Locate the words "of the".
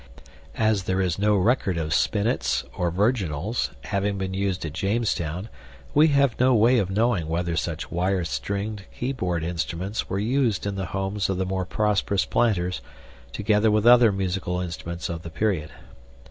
11.29-11.45, 15.07-15.29